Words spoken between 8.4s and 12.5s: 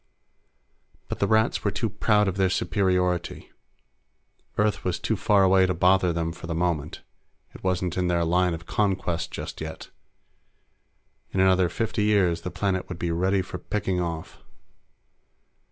of conquest just yet. In another fifty years, the